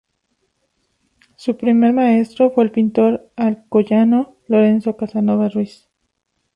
[1.35, 5.89] Su primer maestro fue el pintor alcoyano Lorenzo Casanova Ruiz.